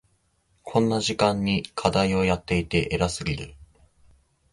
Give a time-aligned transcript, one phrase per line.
[0.63, 3.53] こんな時間に課題をやっていて偉すぎる。